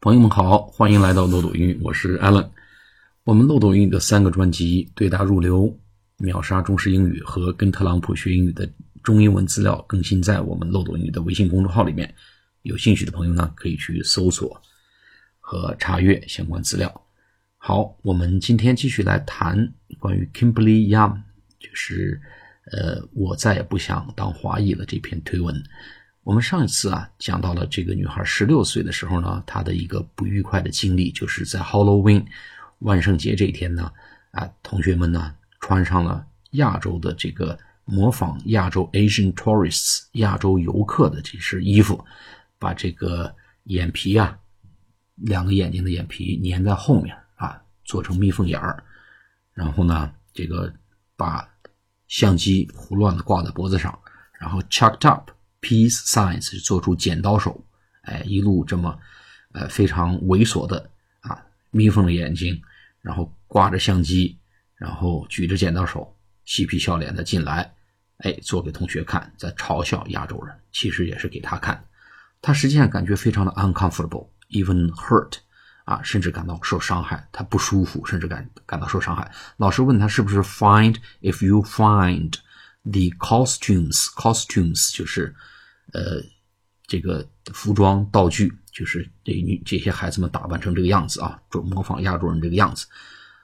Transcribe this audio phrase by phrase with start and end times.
[0.00, 2.48] 朋友们好，欢迎来到漏斗英语，我是 Alan。
[3.24, 5.64] 我们漏斗英语的三个专辑《对答入流》、
[6.18, 8.70] 秒杀中式英语和跟特朗普学英语的
[9.02, 12.14] 中英文资料更新在我们漏斗英语的微信公众号里面。
[12.62, 14.62] 有兴趣的朋友呢，可以去搜索
[15.40, 17.02] 和查阅相关资料。
[17.56, 19.68] 好，我们今天继续来谈
[19.98, 21.20] 关于 Kimberly Young，
[21.58, 22.20] 就是
[22.70, 25.60] 呃，我再也不想当华裔了这篇推文。
[26.28, 32.22] 我们上一次啊讲到了这个女孩十六岁的时候呢，她的一个不愉快的经历，就是在 Halloween
[32.80, 33.90] 万圣节这一天呢，
[34.32, 42.04] 啊，同学们呢穿上了亚洲的这个模仿亚洲 Asian tourists 亚洲游客的这身衣服，
[42.58, 44.38] 把这个眼皮啊，
[45.14, 47.58] 两个眼睛的眼皮粘在后面啊。
[47.86, 48.84] 做成眯缝眼儿，
[49.54, 50.70] 然后呢，这个
[51.16, 51.48] 把
[52.06, 53.98] 相机胡乱的挂在脖子上，
[54.38, 57.64] 然后 chucked up peace signs 做出剪刀手，
[58.02, 58.98] 哎，一路这么，
[59.52, 60.90] 呃，非常猥琐的
[61.20, 62.60] 啊，眯缝着眼睛，
[63.00, 64.38] 然后挂着相机，
[64.76, 67.74] 然后举着剪刀手，嬉皮笑脸的进来，
[68.18, 71.84] 哎，做给同学看，在嘲笑亚洲人，其实也是给他看，
[72.40, 75.38] 他实际上感觉非常的 uncomfortable，even hurt。
[75.88, 79.32] 啊，甚至感到受伤害，他不舒服，甚至感感到受伤害。
[79.56, 82.34] 老师问他是不是 find if you find
[82.90, 85.34] the costumes，costumes 就是
[85.92, 86.22] 呃
[86.86, 92.86] 这个服装道具，就是这女这些孩子们打扮成这个样子啊，就模仿亚洲人这个样子。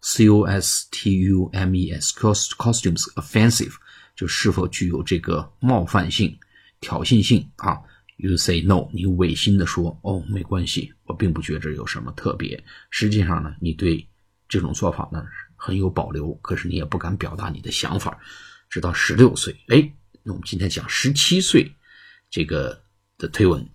[0.00, 3.72] c o s t u m e s cost costumes offensive
[4.14, 6.38] 就是否具有这个冒犯性、
[6.80, 7.80] 挑衅性啊。
[8.18, 12.62] You say no，你违心的说，哦，没关系，我并不觉着有什么特别。
[12.88, 14.08] 实际上呢，你对
[14.48, 15.22] 这种做法呢
[15.54, 18.18] 很有保留，可是你也不敢表达你的想法。
[18.69, 19.91] 直到十六岁，哎，
[20.23, 21.75] 那我们今天讲十七岁
[22.29, 22.83] 这个
[23.17, 23.67] 的推文，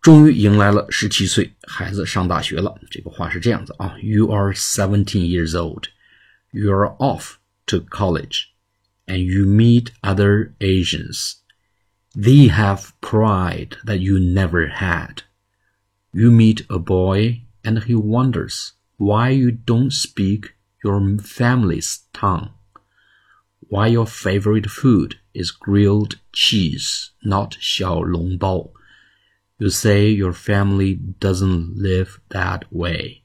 [0.00, 2.78] 终于迎来了十七岁，孩子上大学了。
[2.90, 5.84] 这个话是这样子啊：You are seventeen years old,
[6.50, 7.34] you are off
[7.66, 8.44] to college,
[9.06, 11.34] and you meet other Asians.
[12.14, 15.22] They have pride that you never had.
[16.10, 22.50] You meet a boy and he wonders why you don't speak your family's tongue.
[23.72, 28.72] Why your favorite food is grilled cheese, not 小笼包.
[29.58, 33.22] You say your family doesn't live that way.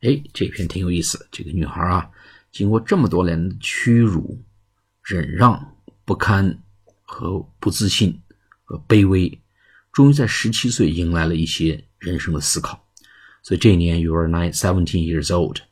[0.00, 1.28] 哎，这篇挺有意思。
[1.30, 2.10] 这个女孩啊，
[2.52, 4.42] 经过这么多年的屈辱、
[5.02, 6.62] 忍让、不堪
[7.02, 8.22] 和不自信
[8.64, 9.40] 和卑微，
[9.92, 12.86] 终于在十七岁迎来了一些人生的思考。
[13.42, 15.64] 所以这一年，you are nine seventeen years old，you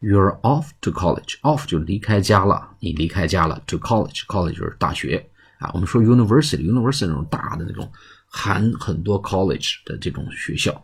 [0.00, 3.60] You're off to college，off 就离开家了，你离开家了。
[3.66, 5.28] to college，college 就是大学
[5.58, 5.70] 啊。
[5.74, 7.90] 我们说 university，university 那种大的那种
[8.26, 10.80] 含很多 college 的这种学校。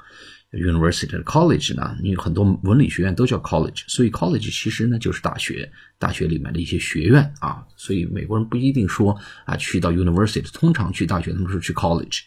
[0.50, 7.64] University college 呢，你很多文理学院都叫 college，所以 college 其实呢就是大学，大学里面的一些学院啊。
[7.76, 9.16] 所以美国人不一定说
[9.46, 12.20] 啊去到 university，通常去大学他们说去 college，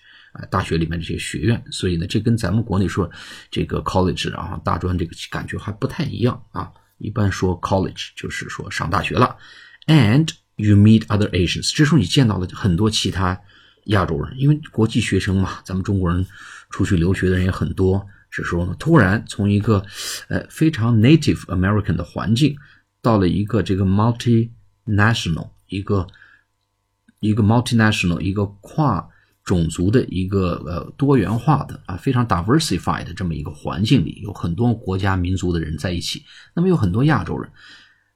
[0.50, 1.64] 大学里面这些学院。
[1.72, 3.09] 所以呢，这跟咱们国内说
[3.50, 6.72] 这个 college 啊大专这个感觉还不太一样啊。
[6.98, 9.36] 一般说 college 就是说上大学了。
[9.86, 13.40] And you meet other Asians，这时候你见到了很多其他
[13.86, 16.26] 亚洲人，因为国际学生嘛，咱们中国人
[16.70, 18.06] 出去留学的人也很多。
[18.30, 19.86] 是说呢，突然从一个
[20.28, 22.58] 呃非常 Native American 的环境，
[23.02, 26.06] 到了一个这个 multinational 一个
[27.22, 29.08] 一个 multinational 一个跨
[29.47, 36.22] 种族的一个呃多元化的啊非常 diversified 的这么一个环境里，有很多国家民族的人在一起。
[36.53, 37.50] 那么有很多亚洲人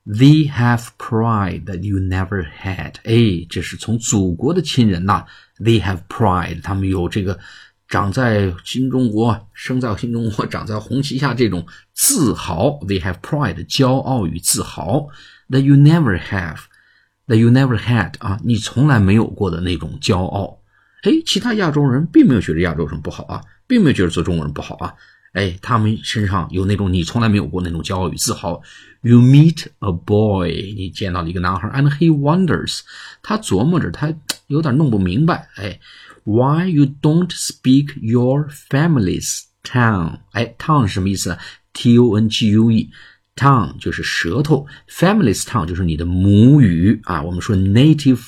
[0.05, 2.95] ，They have pride that you never had。
[3.05, 5.25] 哎，这是从祖国的亲人呐
[5.57, 7.39] ，They have pride，他们有这个。
[7.87, 15.09] 长在新中国，生在新中国，长在红旗下，这种自豪，they have pride，骄傲与自豪
[15.49, 20.60] ，that you never have，that you never had 啊，你从来没有过的那种骄傲。
[21.01, 24.93] 哎，其他亚洲人并没有觉得亚洲人不好啊，并没有觉得做中国人不好啊。
[25.33, 28.61] 哎，他们身上有那种你从来没有过那种骄傲与自豪。
[29.01, 32.81] You meet a boy，你见到了一个男孩，and he wonders，
[33.23, 34.13] 他琢磨着，他
[34.47, 35.79] 有点弄不明白，哎。
[36.23, 40.19] Why you don't speak your family's tongue？
[40.33, 41.35] 哎，tongue 是什么意思
[41.73, 47.23] ？T O N G U E，tongue 就是舌头，family's tongue 就是你的母语啊。
[47.23, 48.21] 我们说 native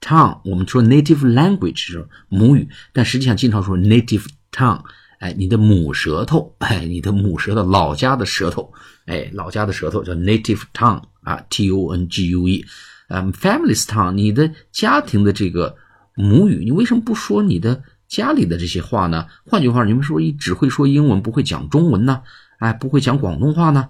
[0.00, 4.82] tongue，我们说 native language 是母语，但实际上经常说 native tongue，
[5.18, 8.72] 哎，你的母舌头，哎，你的母舌头，老家的舌头，
[9.06, 12.64] 哎，老家的舌头叫 native tongue 啊，T O N G U E，
[13.08, 15.76] 嗯，family's tongue，你的家庭的这个。
[16.20, 19.28] 母语，你为什么不说你的家里的这些话呢？
[19.46, 22.22] 换句话，你们说一只会说英文，不会讲中文呢？
[22.58, 23.88] 哎，不会讲广东话呢？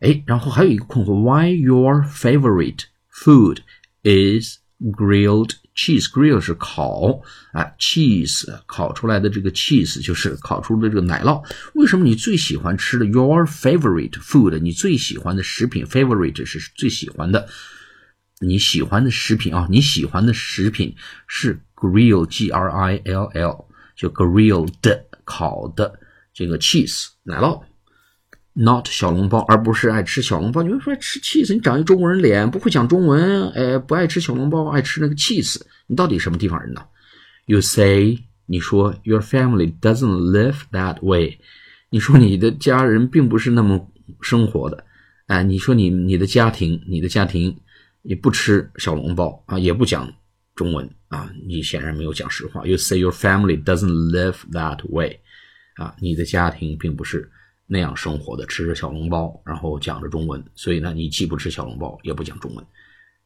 [0.00, 2.80] 哎，然后还有一个困惑，Why your favorite
[3.14, 3.58] food
[4.02, 4.58] is
[4.90, 7.20] grilled cheese？Grill 是烤，
[7.52, 11.42] 哎，cheese 烤出来的这个 cheese 就是烤出的这个奶酪。
[11.74, 14.58] 为什么你最喜欢吃的 your favorite food？
[14.58, 17.48] 你最喜欢的食品 favorite 是最喜欢的，
[18.40, 20.94] 你喜欢的食品啊，你喜欢的食品
[21.26, 23.64] 是 grill g r i l l
[23.96, 25.98] 就 grilled 烤的
[26.34, 27.62] 这个 cheese 奶酪。
[28.54, 30.62] Not 小笼包，而不是爱吃小笼包。
[30.62, 35.58] 你会说吃 cheese，你长一中国人脸，不会讲中文，哎，不爱吃小笼包，爱吃那个 cheese。
[35.86, 36.82] 你到底什么地方人呢
[37.46, 41.38] ？You say，你说 Your family doesn't live that way。
[41.88, 43.90] 你说你的家人并不是那么
[44.20, 44.84] 生活的。
[45.28, 47.58] 哎，你说你你的家庭，你的家庭
[48.02, 50.12] 也不吃小笼包啊，也不讲
[50.54, 52.66] 中文啊，你显然没有讲实话。
[52.66, 55.20] You say your family doesn't live that way。
[55.76, 57.30] 啊，你的家庭并不是。
[57.72, 62.62] 那样生活的，吃着小笼包，然后讲着中文，所以呢，你既不吃小笼包，也不讲中文。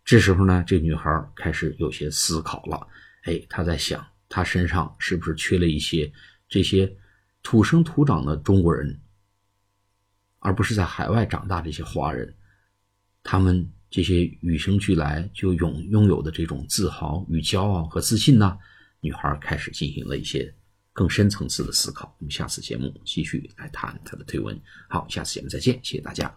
[0.04, 2.86] 这时候呢，这女孩开始有些思考了。
[3.24, 6.12] 哎，她在想，她身上是不是缺了一些
[6.48, 6.96] 这些
[7.42, 9.00] 土生土长的中国人，
[10.38, 12.32] 而不是在海外长大的一些华人，
[13.24, 18.56] 他们这些与生俱来就拥拥有的这种自豪与骄傲和自信呢？
[19.00, 20.54] 女孩开始进行了一些。
[20.96, 24.58] 更深层次的思考，我们下次节目继续来谈他的推文。
[24.88, 26.36] 好，下次节目再见，谢谢大家。